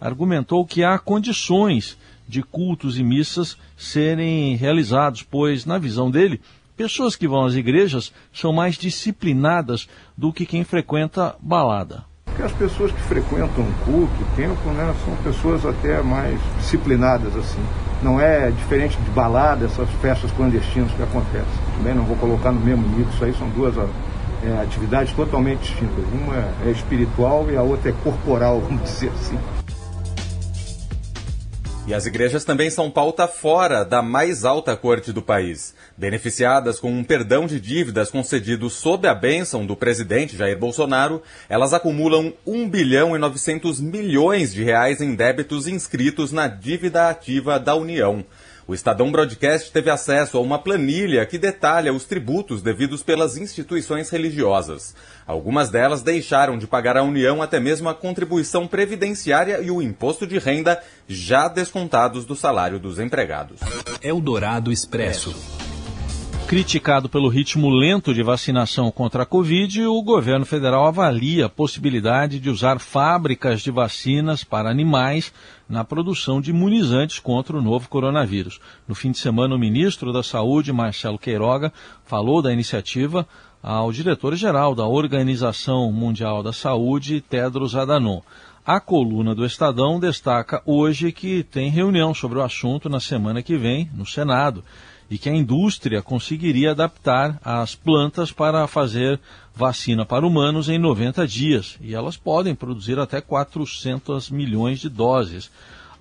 argumentou 0.00 0.64
que 0.64 0.82
há 0.82 0.98
condições 0.98 1.98
de 2.26 2.42
cultos 2.42 2.98
e 2.98 3.04
missas 3.04 3.58
serem 3.76 4.56
realizados, 4.56 5.22
pois, 5.22 5.66
na 5.66 5.76
visão 5.76 6.10
dele, 6.10 6.40
pessoas 6.74 7.14
que 7.14 7.28
vão 7.28 7.44
às 7.44 7.54
igrejas 7.54 8.12
são 8.32 8.50
mais 8.50 8.78
disciplinadas 8.78 9.86
do 10.16 10.32
que 10.32 10.46
quem 10.46 10.64
frequenta 10.64 11.36
balada. 11.38 12.11
Porque 12.32 12.42
as 12.44 12.52
pessoas 12.52 12.90
que 12.90 13.00
frequentam 13.02 13.62
o 13.62 13.72
culto, 13.84 14.22
o 14.22 14.36
templo, 14.36 14.72
né, 14.72 14.94
são 15.04 15.14
pessoas 15.16 15.66
até 15.66 16.00
mais 16.02 16.40
disciplinadas 16.58 17.36
assim. 17.36 17.60
Não 18.02 18.18
é 18.18 18.50
diferente 18.50 18.96
de 18.96 19.10
balada, 19.10 19.66
essas 19.66 19.88
festas 20.00 20.30
clandestinas 20.32 20.90
que 20.92 21.02
acontecem. 21.02 21.46
Também 21.76 21.94
não 21.94 22.04
vou 22.04 22.16
colocar 22.16 22.50
no 22.50 22.60
mesmo 22.60 22.88
nível, 22.88 23.06
isso 23.12 23.24
aí 23.24 23.34
são 23.34 23.48
duas 23.50 23.76
é, 23.76 24.62
atividades 24.62 25.12
totalmente 25.12 25.60
distintas. 25.60 26.04
Uma 26.10 26.48
é 26.66 26.70
espiritual 26.70 27.46
e 27.50 27.56
a 27.56 27.62
outra 27.62 27.90
é 27.90 27.94
corporal, 28.02 28.60
vamos 28.66 28.82
dizer 28.82 29.10
assim. 29.10 29.38
E 31.84 31.92
as 31.92 32.06
igrejas 32.06 32.44
também 32.44 32.70
são 32.70 32.88
pauta 32.88 33.26
fora 33.26 33.84
da 33.84 34.00
mais 34.00 34.44
alta 34.44 34.76
corte 34.76 35.12
do 35.12 35.20
país. 35.20 35.74
Beneficiadas 35.96 36.78
com 36.78 36.92
um 36.92 37.02
perdão 37.02 37.44
de 37.44 37.58
dívidas 37.58 38.08
concedido 38.08 38.70
sob 38.70 39.08
a 39.08 39.14
bênção 39.14 39.66
do 39.66 39.74
presidente 39.74 40.36
Jair 40.36 40.56
Bolsonaro, 40.56 41.20
elas 41.48 41.72
acumulam 41.72 42.32
1 42.46 42.70
bilhão 42.70 43.16
e 43.16 43.18
900 43.18 43.80
milhões 43.80 44.54
de 44.54 44.62
reais 44.62 45.00
em 45.00 45.16
débitos 45.16 45.66
inscritos 45.66 46.30
na 46.30 46.46
dívida 46.46 47.08
ativa 47.08 47.58
da 47.58 47.74
União. 47.74 48.24
O 48.66 48.74
Estadão 48.74 49.10
Broadcast 49.10 49.72
teve 49.72 49.90
acesso 49.90 50.38
a 50.38 50.40
uma 50.40 50.58
planilha 50.58 51.26
que 51.26 51.36
detalha 51.36 51.92
os 51.92 52.04
tributos 52.04 52.62
devidos 52.62 53.02
pelas 53.02 53.36
instituições 53.36 54.08
religiosas. 54.08 54.94
Algumas 55.26 55.70
delas 55.70 56.02
deixaram 56.02 56.56
de 56.56 56.66
pagar 56.66 56.96
à 56.96 57.02
União 57.02 57.42
até 57.42 57.58
mesmo 57.58 57.88
a 57.88 57.94
contribuição 57.94 58.66
previdenciária 58.66 59.60
e 59.60 59.70
o 59.70 59.82
imposto 59.82 60.26
de 60.26 60.38
renda 60.38 60.80
já 61.08 61.48
descontados 61.48 62.24
do 62.24 62.36
salário 62.36 62.78
dos 62.78 62.98
empregados. 62.98 63.60
Eldorado 64.00 64.70
Expresso. 64.70 65.61
Criticado 66.52 67.08
pelo 67.08 67.30
ritmo 67.30 67.70
lento 67.70 68.12
de 68.12 68.22
vacinação 68.22 68.90
contra 68.90 69.22
a 69.22 69.26
Covid, 69.26 69.86
o 69.86 70.02
governo 70.02 70.44
federal 70.44 70.84
avalia 70.84 71.46
a 71.46 71.48
possibilidade 71.48 72.38
de 72.38 72.50
usar 72.50 72.78
fábricas 72.78 73.62
de 73.62 73.70
vacinas 73.70 74.44
para 74.44 74.68
animais 74.68 75.32
na 75.66 75.82
produção 75.82 76.42
de 76.42 76.50
imunizantes 76.50 77.18
contra 77.18 77.56
o 77.56 77.62
novo 77.62 77.88
coronavírus. 77.88 78.60
No 78.86 78.94
fim 78.94 79.12
de 79.12 79.18
semana, 79.18 79.54
o 79.54 79.58
ministro 79.58 80.12
da 80.12 80.22
Saúde, 80.22 80.74
Marcelo 80.74 81.18
Queiroga, 81.18 81.72
falou 82.04 82.42
da 82.42 82.52
iniciativa 82.52 83.26
ao 83.62 83.90
diretor-geral 83.90 84.74
da 84.74 84.86
Organização 84.86 85.90
Mundial 85.90 86.42
da 86.42 86.52
Saúde, 86.52 87.22
Tedros 87.22 87.74
Adhanom. 87.74 88.20
A 88.64 88.78
coluna 88.78 89.34
do 89.34 89.46
Estadão 89.46 89.98
destaca 89.98 90.62
hoje 90.66 91.12
que 91.12 91.42
tem 91.44 91.70
reunião 91.70 92.12
sobre 92.12 92.38
o 92.38 92.42
assunto 92.42 92.90
na 92.90 93.00
semana 93.00 93.42
que 93.42 93.56
vem 93.56 93.88
no 93.94 94.04
Senado 94.04 94.62
e 95.10 95.18
que 95.18 95.28
a 95.28 95.34
indústria 95.34 96.02
conseguiria 96.02 96.70
adaptar 96.70 97.38
as 97.44 97.74
plantas 97.74 98.32
para 98.32 98.66
fazer 98.66 99.20
vacina 99.54 100.04
para 100.06 100.26
humanos 100.26 100.68
em 100.68 100.78
90 100.78 101.26
dias. 101.26 101.76
E 101.80 101.94
elas 101.94 102.16
podem 102.16 102.54
produzir 102.54 102.98
até 102.98 103.20
400 103.20 104.30
milhões 104.30 104.80
de 104.80 104.88
doses. 104.88 105.50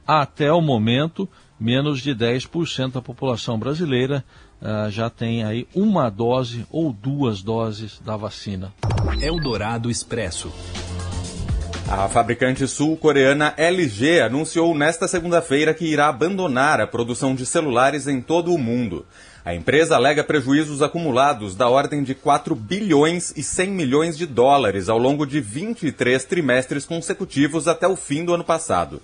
Até 0.07 0.51
o 0.51 0.61
momento, 0.61 1.27
menos 1.59 2.01
de 2.01 2.15
10% 2.15 2.93
da 2.93 3.01
população 3.01 3.57
brasileira 3.59 4.23
uh, 4.61 4.89
já 4.89 5.09
tem 5.09 5.43
aí 5.43 5.67
uma 5.75 6.09
dose 6.09 6.65
ou 6.69 6.91
duas 6.91 7.41
doses 7.41 7.99
da 8.03 8.15
vacina. 8.15 8.73
Eldorado 9.21 9.89
Expresso. 9.89 10.51
A 11.89 12.07
fabricante 12.07 12.67
sul-coreana 12.67 13.53
LG 13.57 14.21
anunciou 14.21 14.75
nesta 14.75 15.07
segunda-feira 15.07 15.73
que 15.73 15.85
irá 15.85 16.07
abandonar 16.07 16.79
a 16.79 16.87
produção 16.87 17.35
de 17.35 17.45
celulares 17.45 18.07
em 18.07 18.21
todo 18.21 18.53
o 18.53 18.57
mundo. 18.57 19.05
A 19.43 19.55
empresa 19.55 19.95
alega 19.95 20.23
prejuízos 20.23 20.81
acumulados 20.81 21.55
da 21.55 21.67
ordem 21.67 22.03
de 22.03 22.13
4 22.13 22.55
bilhões 22.55 23.33
e 23.35 23.43
100 23.43 23.71
milhões 23.71 24.17
de 24.17 24.25
dólares 24.25 24.87
ao 24.87 24.97
longo 24.97 25.25
de 25.25 25.41
23 25.41 26.23
trimestres 26.23 26.85
consecutivos 26.85 27.67
até 27.67 27.87
o 27.87 27.95
fim 27.95 28.23
do 28.23 28.33
ano 28.33 28.43
passado. 28.43 29.01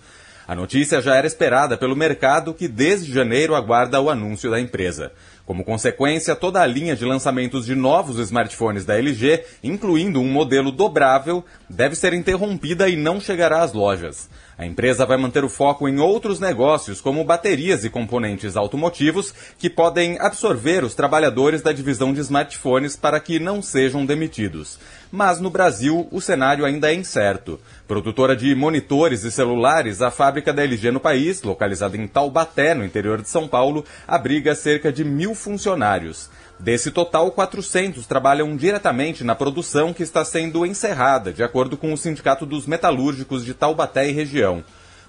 A 0.48 0.56
notícia 0.56 1.02
já 1.02 1.14
era 1.14 1.28
esperada 1.28 1.76
pelo 1.76 1.94
mercado 1.94 2.54
que 2.54 2.70
desde 2.70 3.12
janeiro 3.12 3.54
aguarda 3.54 4.00
o 4.00 4.10
anúncio 4.10 4.50
da 4.50 4.62
empresa. 4.62 5.12
Como 5.46 5.64
consequência, 5.64 6.38
toda 6.38 6.62
a 6.62 6.66
linha 6.66 6.96
de 6.96 7.04
lançamentos 7.04 7.66
de 7.66 7.76
novos 7.76 8.18
smartphones 8.18 8.86
da 8.86 8.98
LG, 8.98 9.44
incluindo 9.62 10.22
um 10.22 10.32
modelo 10.32 10.72
dobrável, 10.72 11.44
deve 11.70 11.96
ser 11.96 12.14
interrompida 12.14 12.88
e 12.88 12.96
não 12.96 13.20
chegará 13.20 13.62
às 13.62 13.74
lojas. 13.74 14.30
A 14.58 14.66
empresa 14.66 15.06
vai 15.06 15.18
manter 15.18 15.44
o 15.44 15.50
foco 15.50 15.88
em 15.88 16.00
outros 16.00 16.40
negócios, 16.40 17.00
como 17.00 17.24
baterias 17.24 17.86
e 17.86 17.90
componentes 17.90 18.58
automotivos, 18.58 19.34
que 19.60 19.70
podem 19.70 20.18
absorver 20.20 20.84
os 20.84 20.96
trabalhadores 20.96 21.62
da 21.62 21.72
divisão 21.72 22.14
de 22.14 22.22
smartphones 22.22 22.96
para 22.96 23.20
que 23.20 23.40
não 23.40 23.62
sejam 23.62 24.06
demitidos. 24.06 24.80
Mas 25.12 25.40
no 25.40 25.50
Brasil 25.50 26.08
o 26.12 26.22
cenário 26.22 26.66
ainda 26.66 26.92
é 26.92 26.96
incerto. 26.96 27.60
Produtora 27.88 28.36
de 28.36 28.54
monitores 28.54 29.24
e 29.24 29.32
celulares, 29.32 30.02
a 30.02 30.12
fábrica 30.12 30.54
da 30.54 30.64
LG 30.64 30.92
no 30.92 31.00
país, 31.00 31.42
localizada 31.44 31.96
em 31.96 32.08
Taubaté, 32.08 32.74
no 32.74 32.86
interior 32.86 33.22
de 33.22 33.30
São 33.30 33.48
Paulo, 33.48 33.86
abriga 34.08 34.56
cerca 34.56 34.92
de 34.92 35.04
mil 35.04 35.34
funcionários. 35.34 36.30
Desse 36.60 36.90
total, 36.90 37.32
400 37.32 38.08
trabalham 38.08 38.56
diretamente 38.58 39.24
na 39.24 39.36
produção 39.36 39.94
que 39.94 40.02
está 40.02 40.26
sendo 40.26 40.66
encerrada, 40.66 41.32
de 41.32 41.44
acordo 41.44 41.78
com 41.78 41.94
o 41.94 41.98
Sindicato 41.98 42.48
dos 42.48 42.66
Metalúrgicos 42.66 43.46
de 43.46 43.54
Taubaté 43.54 44.10
e 44.10 44.12
região. 44.12 44.64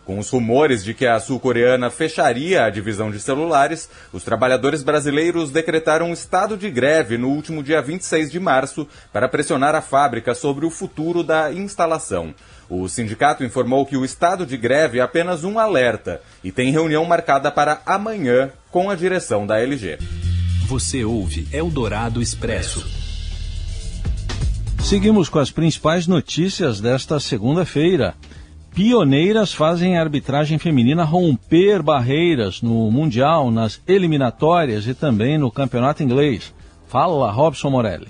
Com 0.08 0.18
os 0.18 0.30
rumores 0.30 0.82
de 0.82 0.94
que 0.94 1.06
a 1.06 1.20
sul-coreana 1.20 1.90
fecharia 1.90 2.64
a 2.64 2.70
divisão 2.70 3.10
de 3.10 3.20
celulares, 3.20 3.90
os 4.10 4.24
trabalhadores 4.24 4.82
brasileiros 4.82 5.50
decretaram 5.50 6.08
um 6.08 6.14
estado 6.14 6.56
de 6.56 6.70
greve 6.70 7.18
no 7.18 7.28
último 7.28 7.62
dia 7.62 7.82
26 7.82 8.32
de 8.32 8.40
março 8.40 8.88
para 9.12 9.28
pressionar 9.28 9.74
a 9.74 9.82
fábrica 9.82 10.34
sobre 10.34 10.64
o 10.64 10.70
futuro 10.70 11.22
da 11.22 11.52
instalação. 11.52 12.34
O 12.70 12.88
sindicato 12.88 13.44
informou 13.44 13.84
que 13.84 13.98
o 13.98 14.04
estado 14.04 14.46
de 14.46 14.56
greve 14.56 14.98
é 14.98 15.02
apenas 15.02 15.44
um 15.44 15.58
alerta 15.58 16.22
e 16.42 16.50
tem 16.50 16.72
reunião 16.72 17.04
marcada 17.04 17.50
para 17.50 17.82
amanhã 17.84 18.50
com 18.70 18.88
a 18.88 18.94
direção 18.94 19.46
da 19.46 19.60
LG. 19.60 19.98
Você 20.68 21.04
ouve 21.04 21.46
Eldorado 21.52 22.22
Expresso. 22.22 22.82
Seguimos 24.82 25.28
com 25.28 25.38
as 25.38 25.50
principais 25.50 26.06
notícias 26.06 26.80
desta 26.80 27.20
segunda-feira. 27.20 28.14
Pioneiras 28.78 29.52
fazem 29.52 29.98
a 29.98 30.00
arbitragem 30.00 30.56
feminina 30.56 31.02
romper 31.02 31.82
barreiras 31.82 32.62
no 32.62 32.88
Mundial, 32.92 33.50
nas 33.50 33.82
eliminatórias 33.88 34.86
e 34.86 34.94
também 34.94 35.36
no 35.36 35.50
campeonato 35.50 36.04
inglês. 36.04 36.54
Fala, 36.86 37.28
Robson 37.28 37.70
Morelli. 37.70 38.06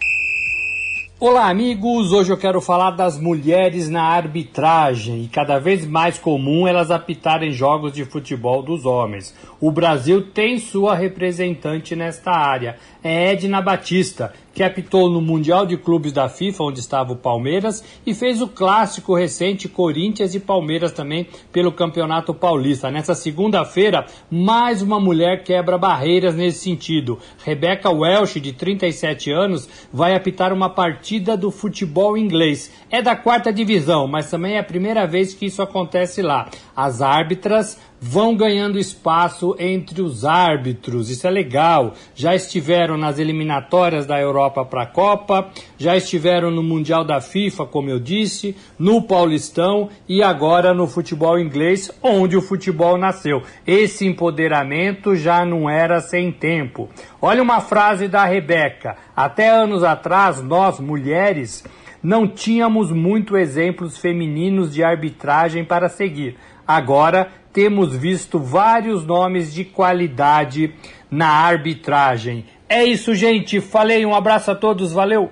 Olá, 1.18 1.48
amigos! 1.48 2.12
Hoje 2.12 2.30
eu 2.30 2.36
quero 2.36 2.60
falar 2.60 2.90
das 2.90 3.18
mulheres 3.18 3.88
na 3.88 4.02
arbitragem 4.02 5.24
e 5.24 5.28
cada 5.28 5.58
vez 5.58 5.86
mais 5.86 6.18
comum 6.18 6.68
elas 6.68 6.90
apitarem 6.90 7.50
jogos 7.50 7.94
de 7.94 8.04
futebol 8.04 8.62
dos 8.62 8.84
homens. 8.84 9.34
O 9.58 9.72
Brasil 9.72 10.20
tem 10.20 10.58
sua 10.58 10.94
representante 10.94 11.96
nesta 11.96 12.30
área, 12.30 12.76
é 13.02 13.32
Edna 13.32 13.62
Batista, 13.62 14.34
que 14.58 14.64
apitou 14.64 15.08
no 15.08 15.20
Mundial 15.20 15.64
de 15.64 15.76
Clubes 15.76 16.12
da 16.12 16.28
FIFA, 16.28 16.64
onde 16.64 16.80
estava 16.80 17.12
o 17.12 17.16
Palmeiras, 17.16 17.84
e 18.04 18.12
fez 18.12 18.42
o 18.42 18.48
clássico 18.48 19.14
recente 19.14 19.68
Corinthians 19.68 20.34
e 20.34 20.40
Palmeiras 20.40 20.90
também 20.90 21.28
pelo 21.52 21.70
Campeonato 21.70 22.34
Paulista. 22.34 22.90
Nessa 22.90 23.14
segunda-feira, 23.14 24.06
mais 24.28 24.82
uma 24.82 24.98
mulher 24.98 25.44
quebra 25.44 25.78
barreiras 25.78 26.34
nesse 26.34 26.58
sentido. 26.58 27.20
Rebecca 27.44 27.88
Welsh, 27.88 28.40
de 28.40 28.52
37 28.52 29.30
anos, 29.30 29.68
vai 29.92 30.16
apitar 30.16 30.52
uma 30.52 30.68
partida 30.68 31.36
do 31.36 31.52
futebol 31.52 32.18
inglês. 32.18 32.72
É 32.90 33.00
da 33.00 33.14
quarta 33.14 33.52
divisão, 33.52 34.08
mas 34.08 34.28
também 34.28 34.56
é 34.56 34.58
a 34.58 34.64
primeira 34.64 35.06
vez 35.06 35.34
que 35.34 35.46
isso 35.46 35.62
acontece 35.62 36.20
lá. 36.20 36.50
As 36.74 37.00
árbitras 37.00 37.78
vão 38.00 38.36
ganhando 38.36 38.78
espaço 38.78 39.54
entre 39.58 40.00
os 40.00 40.24
árbitros. 40.24 41.10
Isso 41.10 41.26
é 41.26 41.30
legal. 41.30 41.94
Já 42.14 42.34
estiveram 42.34 42.96
nas 42.96 43.18
eliminatórias 43.18 44.06
da 44.06 44.20
Europa 44.20 44.64
para 44.64 44.82
a 44.82 44.86
Copa, 44.86 45.48
já 45.76 45.96
estiveram 45.96 46.50
no 46.50 46.62
Mundial 46.62 47.04
da 47.04 47.20
FIFA, 47.20 47.66
como 47.66 47.90
eu 47.90 47.98
disse, 47.98 48.56
no 48.78 49.02
Paulistão 49.02 49.88
e 50.08 50.22
agora 50.22 50.72
no 50.72 50.86
futebol 50.86 51.38
inglês, 51.38 51.90
onde 52.02 52.36
o 52.36 52.42
futebol 52.42 52.96
nasceu. 52.96 53.42
Esse 53.66 54.06
empoderamento 54.06 55.16
já 55.16 55.44
não 55.44 55.68
era 55.68 56.00
sem 56.00 56.30
tempo. 56.30 56.88
Olha 57.20 57.42
uma 57.42 57.60
frase 57.60 58.08
da 58.08 58.24
Rebeca. 58.24 58.96
Até 59.14 59.48
anos 59.50 59.82
atrás, 59.82 60.40
nós, 60.42 60.78
mulheres, 60.78 61.64
não 62.02 62.28
tínhamos 62.28 62.90
muito 62.90 63.36
exemplos 63.36 63.98
femininos 63.98 64.72
de 64.72 64.82
arbitragem 64.82 65.64
para 65.64 65.88
seguir. 65.88 66.36
Agora 66.66 67.28
temos 67.52 67.94
visto 67.94 68.38
vários 68.38 69.04
nomes 69.04 69.52
de 69.52 69.64
qualidade 69.64 70.74
na 71.10 71.28
arbitragem. 71.28 72.44
É 72.68 72.84
isso, 72.84 73.14
gente. 73.14 73.60
Falei, 73.60 74.04
um 74.04 74.14
abraço 74.14 74.50
a 74.50 74.54
todos, 74.54 74.92
valeu. 74.92 75.30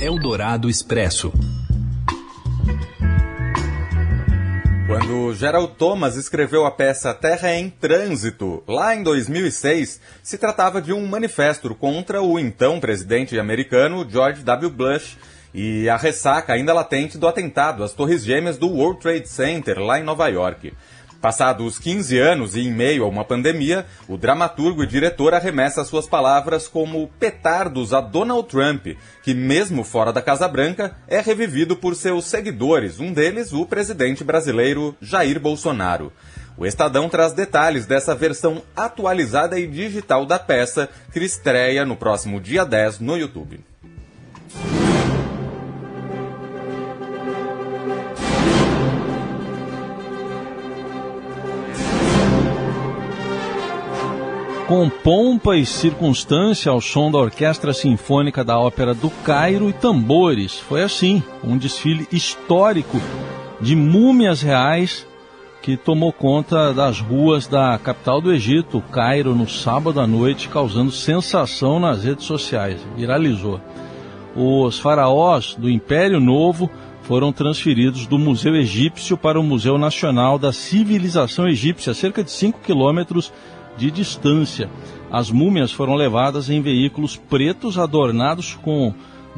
Eldorado 0.00 0.68
Expresso. 0.68 1.32
Quando 4.86 5.32
Gerald 5.32 5.72
Thomas 5.78 6.14
escreveu 6.14 6.66
a 6.66 6.70
peça 6.70 7.14
Terra 7.14 7.54
em 7.54 7.70
Trânsito, 7.70 8.62
lá 8.68 8.94
em 8.94 9.02
2006, 9.02 10.00
se 10.22 10.36
tratava 10.36 10.80
de 10.80 10.92
um 10.92 11.06
manifesto 11.06 11.74
contra 11.74 12.20
o 12.22 12.38
então 12.38 12.78
presidente 12.78 13.38
americano 13.38 14.06
George 14.08 14.42
W. 14.42 14.70
Bush 14.70 15.16
e 15.54 15.88
a 15.88 15.96
ressaca 15.96 16.52
ainda 16.52 16.74
latente 16.74 17.16
do 17.16 17.28
atentado 17.28 17.84
às 17.84 17.92
Torres 17.92 18.24
Gêmeas 18.24 18.58
do 18.58 18.68
World 18.68 19.00
Trade 19.00 19.28
Center, 19.28 19.78
lá 19.78 20.00
em 20.00 20.02
Nova 20.02 20.26
York. 20.26 20.74
Passados 21.24 21.78
15 21.78 22.18
anos 22.18 22.54
e 22.54 22.60
em 22.60 22.70
meio 22.70 23.02
a 23.02 23.08
uma 23.08 23.24
pandemia, 23.24 23.86
o 24.06 24.18
dramaturgo 24.18 24.82
e 24.82 24.86
diretor 24.86 25.32
arremessa 25.32 25.82
suas 25.82 26.06
palavras 26.06 26.68
como 26.68 27.08
petardos 27.18 27.94
a 27.94 28.00
Donald 28.02 28.46
Trump, 28.46 28.88
que, 29.22 29.32
mesmo 29.32 29.84
fora 29.84 30.12
da 30.12 30.20
Casa 30.20 30.46
Branca, 30.46 30.94
é 31.08 31.22
revivido 31.22 31.76
por 31.76 31.94
seus 31.94 32.26
seguidores, 32.26 33.00
um 33.00 33.10
deles 33.10 33.54
o 33.54 33.64
presidente 33.64 34.22
brasileiro 34.22 34.94
Jair 35.00 35.40
Bolsonaro. 35.40 36.12
O 36.58 36.66
Estadão 36.66 37.08
traz 37.08 37.32
detalhes 37.32 37.86
dessa 37.86 38.14
versão 38.14 38.62
atualizada 38.76 39.58
e 39.58 39.66
digital 39.66 40.26
da 40.26 40.38
peça, 40.38 40.90
que 41.10 41.20
estreia 41.20 41.86
no 41.86 41.96
próximo 41.96 42.38
dia 42.38 42.66
10 42.66 43.00
no 43.00 43.16
YouTube. 43.16 43.60
Com 54.66 54.88
pompa 54.88 55.56
e 55.56 55.66
circunstância 55.66 56.72
ao 56.72 56.80
som 56.80 57.10
da 57.10 57.18
Orquestra 57.18 57.74
Sinfônica 57.74 58.42
da 58.42 58.58
Ópera 58.58 58.94
do 58.94 59.10
Cairo 59.10 59.68
e 59.68 59.74
tambores. 59.74 60.58
Foi 60.58 60.82
assim, 60.82 61.22
um 61.42 61.58
desfile 61.58 62.08
histórico 62.10 62.98
de 63.60 63.76
múmias 63.76 64.40
reais 64.40 65.06
que 65.60 65.76
tomou 65.76 66.12
conta 66.12 66.72
das 66.72 66.98
ruas 66.98 67.46
da 67.46 67.78
capital 67.78 68.20
do 68.20 68.32
Egito, 68.32 68.82
Cairo, 68.90 69.34
no 69.34 69.48
sábado 69.48 70.00
à 70.00 70.06
noite, 70.06 70.48
causando 70.48 70.90
sensação 70.90 71.78
nas 71.78 72.04
redes 72.04 72.24
sociais. 72.24 72.80
Viralizou. 72.96 73.60
Os 74.34 74.78
faraós 74.78 75.54
do 75.58 75.70
Império 75.70 76.20
Novo 76.20 76.70
foram 77.02 77.32
transferidos 77.32 78.06
do 78.06 78.18
Museu 78.18 78.56
Egípcio 78.56 79.16
para 79.16 79.38
o 79.38 79.42
Museu 79.42 79.76
Nacional 79.76 80.38
da 80.38 80.52
Civilização 80.52 81.46
Egípcia, 81.46 81.92
cerca 81.92 82.24
de 82.24 82.30
5 82.30 82.60
quilômetros 82.60 83.30
de 83.76 83.90
distância. 83.90 84.70
As 85.10 85.30
múmias 85.30 85.72
foram 85.72 85.94
levadas 85.94 86.50
em 86.50 86.60
veículos 86.60 87.16
pretos 87.16 87.78
adornados 87.78 88.58
com 88.62 88.94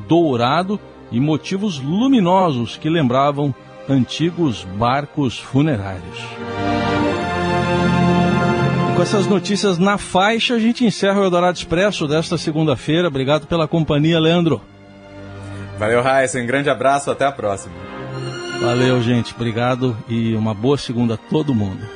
dourado 0.08 0.80
e 1.10 1.20
motivos 1.20 1.78
luminosos 1.78 2.76
que 2.76 2.88
lembravam 2.88 3.54
antigos 3.88 4.64
barcos 4.76 5.38
funerários. 5.38 6.18
Com 8.96 9.02
essas 9.02 9.26
notícias 9.26 9.78
na 9.78 9.98
faixa, 9.98 10.54
a 10.54 10.58
gente 10.58 10.84
encerra 10.84 11.20
o 11.20 11.24
Eldorado 11.24 11.58
Expresso 11.58 12.08
desta 12.08 12.38
segunda-feira. 12.38 13.08
Obrigado 13.08 13.46
pela 13.46 13.68
companhia, 13.68 14.18
Leandro. 14.18 14.62
Valeu, 15.78 16.02
Raíssa. 16.02 16.38
Um 16.40 16.46
grande 16.46 16.70
abraço. 16.70 17.10
Até 17.10 17.26
a 17.26 17.32
próxima. 17.32 17.74
Valeu, 18.60 19.02
gente. 19.02 19.34
Obrigado 19.34 19.96
e 20.08 20.34
uma 20.34 20.54
boa 20.54 20.78
segunda 20.78 21.14
a 21.14 21.18
todo 21.18 21.54
mundo. 21.54 21.95